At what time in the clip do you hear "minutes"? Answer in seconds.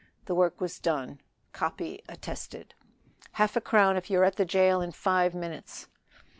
5.35-5.89